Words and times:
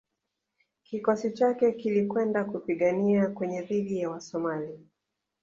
Kikosi 0.83 1.31
chake 1.31 1.71
kilikwenda 1.71 2.43
kupigania 2.45 3.29
Kenya 3.29 3.61
dhidi 3.61 3.99
ya 3.99 4.09
Wasomali 4.09 4.79